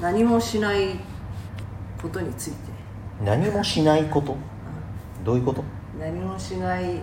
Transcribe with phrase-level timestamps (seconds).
[0.00, 1.00] 何もしない
[2.00, 2.56] ことについて。
[3.24, 4.36] 何もしないこと？
[5.24, 5.64] どういうこと？
[5.98, 7.00] 何もしない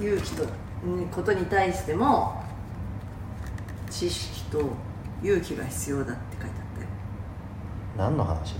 [0.00, 0.44] 勇気と
[0.84, 2.42] うんことに対しても
[3.88, 4.62] 知識と
[5.22, 6.86] 勇気が必要だって書いてあったよ。
[7.96, 8.56] 何の話？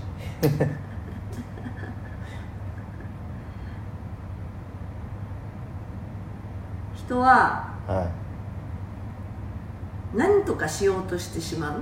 [6.95, 8.09] 人はは
[10.15, 11.81] 何とかしようとしてしまう？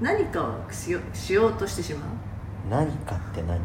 [0.00, 2.08] 何かをしよしようとしてしまう？
[2.08, 3.60] い何かって何？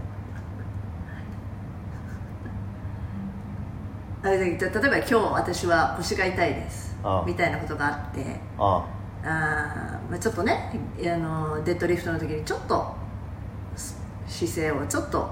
[4.22, 6.96] あれで例えば今日私は腰が痛いです。
[7.26, 8.40] みたいなことがあって。
[8.58, 8.86] あ。
[9.24, 12.96] あー、まあ、ちょっとねあのデッドリフトの時にちょっと
[13.76, 15.30] す姿勢をちょっと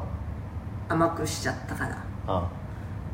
[0.89, 2.49] 甘くしちゃったからあ。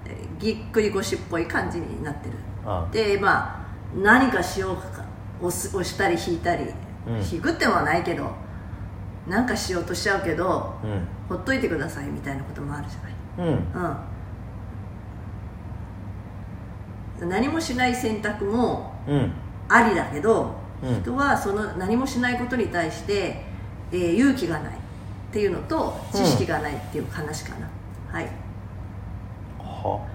[0.05, 2.38] えぎっくり腰っぽい感じになってる。
[2.65, 2.88] あ。
[2.91, 3.65] でまあ
[3.95, 5.05] 何かしようか
[5.41, 6.65] 押す押したり引いたり、
[7.07, 7.17] うん。
[7.17, 8.31] 引くってのはないけど
[9.27, 11.07] なんかしようとしちゃうけどうん。
[11.29, 13.49] ほっといてくださいみたいなこともあるじゃない？
[13.54, 13.57] うん。
[17.21, 17.29] うん。
[17.29, 19.31] 何もしない選択もうん。
[19.70, 21.01] ありだけど、うん。
[21.01, 23.46] 人はその何もしないことに対して、
[23.91, 24.77] えー勇気がないっ
[25.31, 27.70] ていうのと知識がないっていう話かな、
[28.12, 28.29] はい。
[29.59, 30.05] は？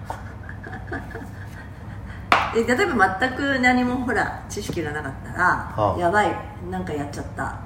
[2.53, 5.99] で例えば全く何もほら知識がなかったら、はあ。
[5.99, 6.35] やばい
[6.69, 7.43] なんかやっちゃった。
[7.45, 7.59] あ。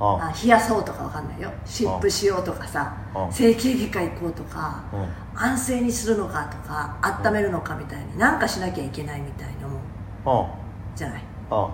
[0.00, 1.52] あ冷やそうとかわかんないよ。
[1.64, 3.32] 湿布しようとかさはあ。
[3.32, 5.08] 整形外科行こうとかうん。
[5.42, 10.44] 安静にするのかとか温めるのかみたいになんかしなきゃいけないみたいなもん。
[10.44, 10.54] あ。
[10.96, 11.22] じゃない？
[11.50, 11.68] あ。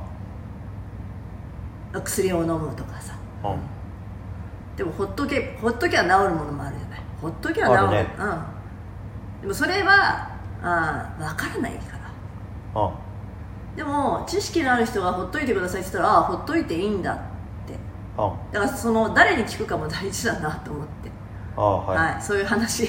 [2.02, 3.14] 薬を飲むとかさ。
[3.42, 3.56] あ。
[4.76, 7.00] でもほっとけほっときゃ治るものもあるじゃない？
[7.22, 7.90] ほっときゃ治る。
[7.90, 8.14] ね。
[8.18, 9.42] うん。
[9.42, 10.30] でもそれは
[10.62, 11.95] あ分からないから。
[11.95, 11.95] あ
[13.76, 17.16] でも知識のある人がほっといてくださいって言ったらああほっといていいんだっ
[17.66, 17.74] て。
[18.16, 21.10] あだからその誰に聞くかも大事だなと思って。
[21.56, 22.86] あはい、はい、そういう話。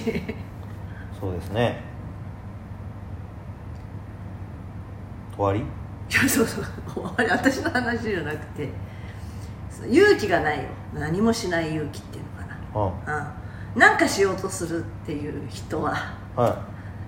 [1.20, 1.84] そうですね。
[5.36, 5.60] 終わり？
[5.60, 5.64] い
[6.14, 6.66] やそうそう
[7.18, 8.70] あれ私の話じゃなくて
[9.90, 10.64] 勇気がないよ。
[10.94, 13.36] 何もしない勇気っていうのかあな、
[13.76, 16.50] うん、なんかしようとするっていう人はは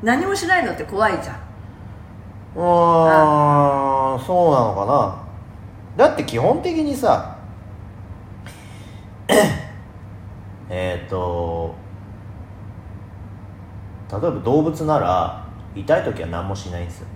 [0.04, 0.06] い。
[0.06, 1.40] 何もしないのって怖いじゃん
[2.56, 4.86] うんそうなのか
[5.98, 6.06] な。
[6.08, 7.38] だって基本的にさ
[10.70, 11.76] えっと
[14.12, 15.46] 例えば動物なら
[15.76, 17.08] 痛い時は何もしないんですよ。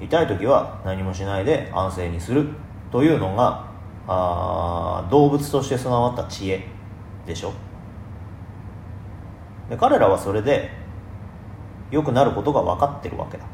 [0.00, 2.48] 痛い時は何もしないで安静にする
[2.90, 3.66] というのが
[4.08, 6.79] あ動物として備わった知恵。
[7.30, 7.52] でしょ？
[9.70, 10.70] で彼らはそれで
[11.90, 13.44] 良くなることが分かってるわけだ。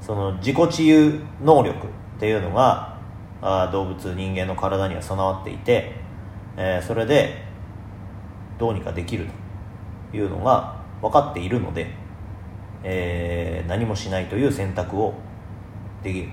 [0.00, 2.98] その自己治癒能力っていうのが
[3.42, 5.92] あ動物人間の体には備わっていて、
[6.56, 7.44] えーそれで
[8.58, 9.26] どうにかできる
[10.10, 11.86] というのが分かっているので、
[12.82, 15.14] えー何もしないという選択を
[16.02, 16.28] できる。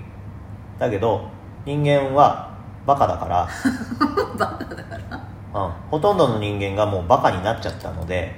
[0.80, 1.30] だけど
[1.66, 2.56] 人間は
[2.86, 3.48] バカだから
[4.38, 5.17] バカだから。
[5.54, 8.36] うん、ほとんどの人間がもうバカになっちゃったので、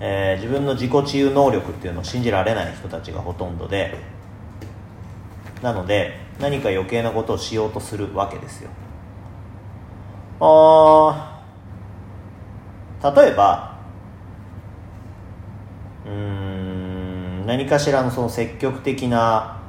[0.00, 3.96] えー自分の自己治癒能力っていうのを信じられない人たちがほとんどで
[5.62, 8.70] なので何か余計なことをしようとするわけですよ。
[10.40, 11.40] あ
[13.14, 13.78] 例えば
[16.04, 19.60] うん何かしらのその積極的な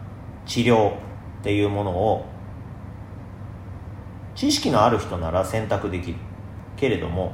[0.46, 0.94] 治療っ
[1.44, 2.26] ていうものを
[4.36, 6.18] 知識のある人なら選択できる。
[6.76, 7.34] けれども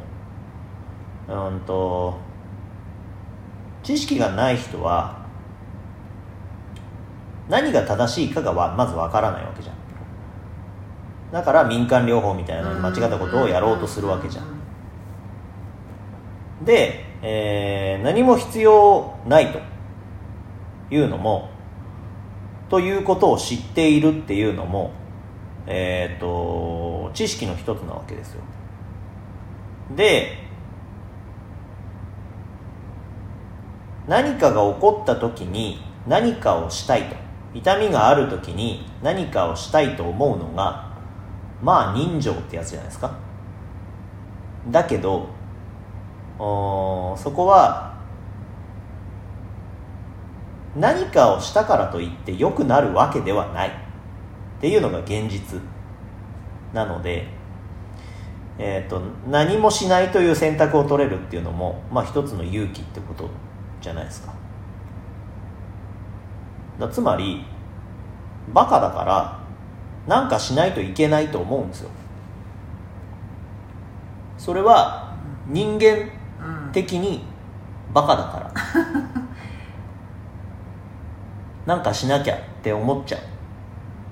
[1.27, 2.17] うんと
[3.83, 5.25] 知識がない人は
[7.47, 9.75] 何が正しいかがわまずわからないわけじゃん。
[11.31, 14.45] だから民間療法みたいな間違ったことをやろうとするわけじゃん。
[16.65, 19.59] で、えー何も必要ないと
[20.89, 21.49] いうのも
[22.69, 24.91] ということを知っているっていうのも
[25.71, 28.41] えー、と知識の一つなわけですよ
[29.95, 30.37] で
[34.07, 37.15] 何かが起こった時に何かをしたいと。
[37.51, 40.93] 痛みがある時に何かをしたいと思うのが
[41.63, 43.11] まあ人情ってやつじゃないですか。
[44.69, 45.29] だけど
[46.37, 47.97] そこは
[50.75, 53.71] 何かをしたからといって良くなるわけではないっ
[54.61, 55.59] ていうのが現実
[56.71, 57.27] なので、
[58.61, 63.29] えー、と何もしないという選択を取れるっていうのも、まあ、一つの勇気ってこと
[63.79, 64.33] じゃないですか。
[66.77, 67.45] だつまり
[68.53, 69.39] バカだから
[70.07, 71.89] なんかしないといけないと思うんですよ。
[74.37, 75.15] それは
[75.47, 76.09] 人間
[76.41, 77.23] うん的に
[77.93, 78.51] バカだから。
[81.65, 83.21] なんかしなきゃって思っちゃう。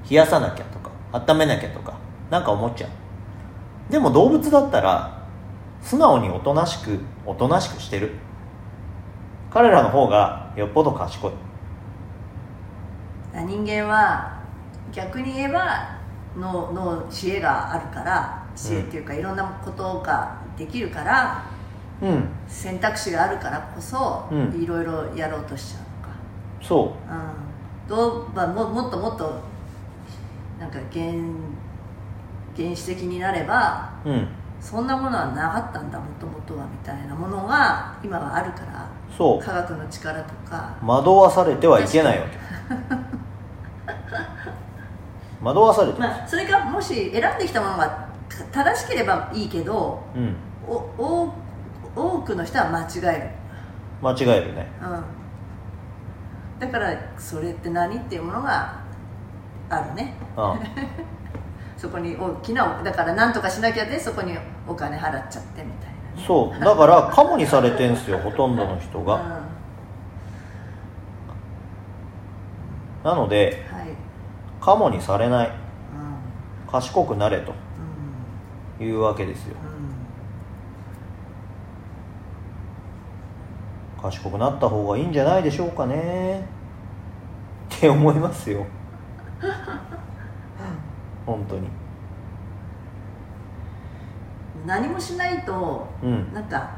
[0.09, 1.93] 冷やさなきゃとか温めなきゃとか
[2.29, 2.89] なんか思っちゃう
[3.89, 5.23] でも動物だったら
[5.81, 8.11] 素直におとなしくおとなしくしてる。
[9.51, 11.31] 彼らの方がよっぽど賢い。
[13.33, 14.41] 人間は
[14.91, 15.97] 逆に言えば
[16.35, 21.45] 脳脳知恵があるから知恵っていうか、いろんなことができるから
[22.01, 22.29] うん。
[22.47, 24.61] 選択肢があるからこそ、うん。
[24.61, 26.15] いろいろやろうとしちゃうのか。
[26.61, 27.85] そう。
[27.85, 29.39] ん、どうまあ、ももっともっと
[30.59, 31.05] なんか原
[32.57, 34.27] 原始的になればううん。
[34.59, 39.39] そんなものはなかったんだもともとはみたいなものが今はあるからそう。
[39.43, 40.75] 科学の力とか。
[40.83, 42.37] 惑わされてはいけないわけ。
[45.41, 48.07] 惑わされてる、まあそれがもし選んできたものが
[48.51, 50.35] 正しければいいけどうん。
[50.67, 51.33] おお
[51.95, 53.29] 多くの人は間違える、
[54.01, 54.67] 間違えるね。
[54.81, 54.85] う
[56.57, 58.73] ん、だからそれって何っていうものが
[59.69, 60.15] あるね。
[60.35, 60.55] あ
[61.77, 64.35] そこに大きなだから何とかしなきゃでそこに
[64.67, 66.25] お金払っちゃってみたいなね。
[66.25, 66.59] そう。
[66.59, 69.15] だからカモにされてんすよほとんどの人が、
[73.03, 73.09] うん。
[73.09, 73.89] なのではい、
[74.59, 75.47] カモにされない。
[75.47, 75.53] うん。
[76.71, 77.53] 賢くなれと。
[78.79, 78.87] うん。
[78.87, 79.55] いうわけですよ。
[84.01, 86.57] 賢くなった方がいいんじゃないでしょうかね。
[87.75, 88.65] って思いますよ
[91.27, 91.61] 本当に。
[91.61, 91.87] うん
[94.67, 96.33] 何もしないとうん。
[96.33, 96.69] なんか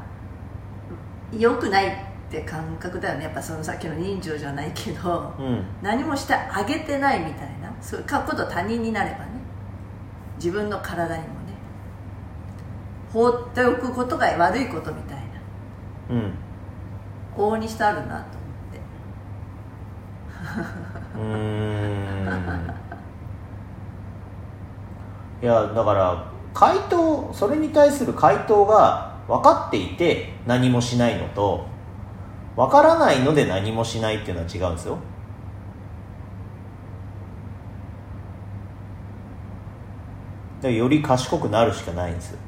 [1.36, 1.92] 良くないっ
[2.30, 3.24] て感覚だよね。
[3.24, 5.64] やっぱそのさっきの人情じゃないけどうん。
[5.82, 7.74] 何もしてあげてないみたいな。
[7.80, 9.32] そういうかこと他人になればね。
[10.36, 11.54] 自分の体にもね。
[13.12, 15.22] 放っておくことが悪いことみたいな。
[16.10, 16.32] うん。
[17.36, 18.80] 往々にしてあるなと思って。
[21.16, 22.89] うーん
[25.42, 31.66] いやだから回答それに対する回答が分かっていて何もしないのと
[32.56, 34.98] 分からないので何もしないっていうのは違うんですよ。
[40.60, 42.38] でより賢くなるしかないんですよ。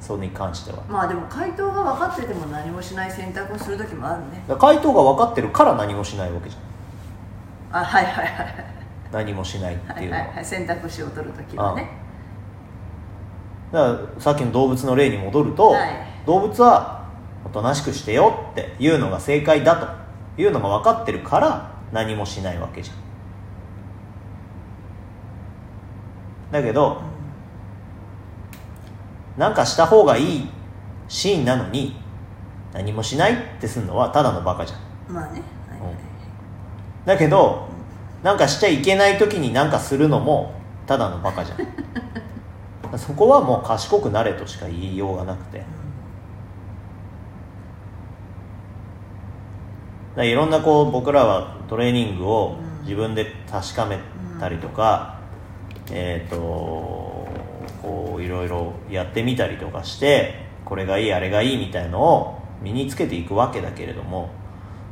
[0.00, 0.82] それに関しては。
[0.88, 4.42] まあでも回答が分かってても何もしない選択をする時もあるね。
[4.48, 7.82] ら回答が分かってるから何もしないわけじゃん。
[7.82, 8.79] あはいはいはい
[9.12, 10.22] 何もしないってはいいうのは。
[10.22, 11.90] はいはい選択肢を取る時はね。
[13.72, 15.90] だからさっきの動物の例に戻ると、はい。
[16.26, 17.08] 動物は
[17.44, 19.76] おとなしくしてよっていうのが正解だ
[20.36, 22.96] というのが分かってるから何もしないわけじゃん。
[26.52, 27.00] だけど
[29.36, 30.48] なんかした方がいい
[31.08, 31.96] シーンなのに
[32.72, 34.76] 何もしないってすんのはただのバカじゃ
[35.10, 35.14] ん。
[35.14, 35.42] まあね。
[35.68, 35.94] はいはい
[37.06, 37.69] だけど
[38.22, 40.52] なんかしちゃいけない時になんかするのも
[40.86, 41.58] ただのバカじゃん。
[42.98, 45.62] そこはもう賢くなれとしか言いようがなくて。
[50.16, 53.98] だいろんなこう僕らはトレーニングを自分で確かめ
[54.40, 55.18] たりとか、
[55.92, 56.36] えっ、と
[57.80, 64.30] こういろいろやってみたりとかしてこれがいいあれがいいみたいのを身につけていくわけだけれども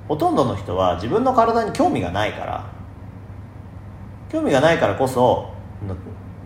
[0.07, 2.78] ほとんどの人は自分の体に興味がないから
[4.29, 5.51] 興味がないからこそ
[5.87, 5.97] の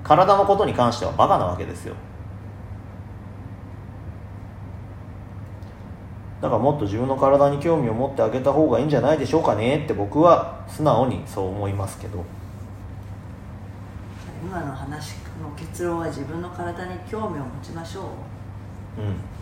[0.03, 1.95] 体のことに関してはバカなわけですよ。
[6.41, 12.25] だからもっと自分の体に興味を持ってあげた方がいいんじゃないでしょうかねって僕は素直にそう思いますけど。
[14.45, 18.01] 今の話の結論は自分の体に興味を持ちましょ
[18.99, 19.01] う。
[19.01, 19.42] うん